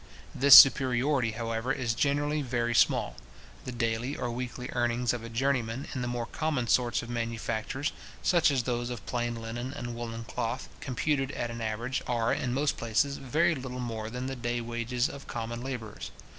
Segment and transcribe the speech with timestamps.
[0.33, 3.17] This superiority, however, is generally very small:
[3.65, 7.91] the daily or weekly earnings of journeymen in the more common sorts of manufactures,
[8.23, 12.51] such as those of plain linen and woollen cloth, computed at an average, are, in
[12.51, 16.09] most places, very little more than the day wages of common labourers.